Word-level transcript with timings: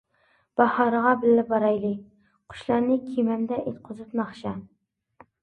باھارغا 0.59 1.11
بىللە 1.25 1.43
بارايلى، 1.51 1.91
قۇشلارنى 2.55 2.99
كېمەمدە 3.11 3.61
ئېيتقۇزۇپ 3.67 4.19
ناخشا. 4.23 4.57